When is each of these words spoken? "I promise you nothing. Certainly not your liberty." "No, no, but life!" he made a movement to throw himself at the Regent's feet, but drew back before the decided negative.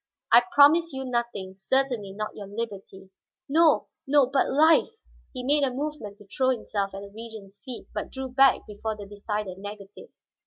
"I 0.33 0.41
promise 0.51 0.93
you 0.93 1.05
nothing. 1.05 1.53
Certainly 1.53 2.13
not 2.13 2.35
your 2.35 2.47
liberty." 2.47 3.11
"No, 3.47 3.85
no, 4.07 4.25
but 4.25 4.49
life!" 4.49 4.89
he 5.31 5.43
made 5.43 5.61
a 5.63 5.69
movement 5.69 6.17
to 6.17 6.25
throw 6.25 6.49
himself 6.49 6.95
at 6.95 7.01
the 7.01 7.11
Regent's 7.11 7.59
feet, 7.63 7.87
but 7.93 8.09
drew 8.11 8.29
back 8.29 8.65
before 8.65 8.95
the 8.97 9.05
decided 9.05 9.59
negative. 9.59 10.09